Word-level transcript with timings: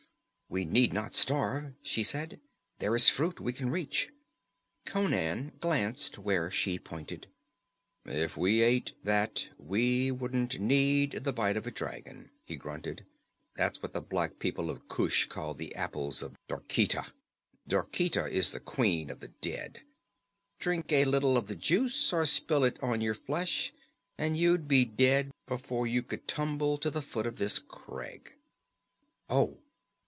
"We 0.53 0.65
need 0.65 0.91
not 0.91 1.13
starve," 1.13 1.75
she 1.81 2.03
said. 2.03 2.41
"There 2.79 2.93
is 2.93 3.07
fruit 3.07 3.39
we 3.39 3.53
can 3.53 3.69
reach." 3.69 4.09
Conan 4.85 5.53
glanced 5.61 6.17
where 6.19 6.51
she 6.51 6.77
pointed. 6.77 7.27
"If 8.03 8.35
we 8.35 8.61
ate 8.61 8.91
that 9.01 9.47
we 9.57 10.11
wouldn't 10.11 10.59
need 10.59 11.23
the 11.23 11.31
bite 11.31 11.55
of 11.55 11.65
a 11.67 11.71
dragon," 11.71 12.31
he 12.43 12.57
grunted. 12.57 13.05
"That's 13.55 13.81
what 13.81 13.93
the 13.93 14.01
black 14.01 14.39
people 14.39 14.69
of 14.69 14.89
Kush 14.89 15.25
call 15.27 15.53
the 15.53 15.73
Apples 15.73 16.21
of 16.21 16.35
Derketa. 16.49 17.13
Derketa 17.65 18.29
is 18.29 18.51
the 18.51 18.59
Queen 18.59 19.09
of 19.09 19.21
the 19.21 19.29
Dead. 19.29 19.83
Drink 20.59 20.91
a 20.91 21.05
little 21.05 21.37
of 21.37 21.47
the 21.47 21.55
juice, 21.55 22.11
or 22.11 22.25
spill 22.25 22.65
it 22.65 22.77
on 22.83 22.99
your 22.99 23.15
flesh, 23.15 23.71
and 24.17 24.35
you'd 24.35 24.67
be 24.67 24.83
dead 24.83 25.31
before 25.47 25.87
you 25.87 26.03
could 26.03 26.27
tumble 26.27 26.77
to 26.79 26.91
the 26.91 27.01
foot 27.01 27.25
of 27.25 27.37
this 27.37 27.57
crag." 27.57 28.33
"Oh!" 29.29 29.59